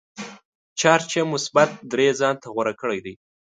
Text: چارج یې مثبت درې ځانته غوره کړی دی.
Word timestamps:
چارج 0.79 1.09
یې 1.17 1.23
مثبت 1.33 1.69
درې 1.91 2.07
ځانته 2.19 2.47
غوره 2.53 2.73
کړی 2.81 2.99
دی. 3.05 3.13